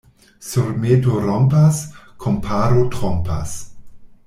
[0.45, 1.83] Surmeto rompas,
[2.25, 3.55] komparo trompas.